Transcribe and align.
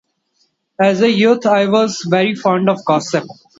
As 0.79 1.01
a 1.03 1.11
youth, 1.11 1.45
I 1.45 1.67
was 1.67 2.01
very 2.09 2.33
fond 2.33 2.71
of 2.71 2.83
gossip. 2.83 3.25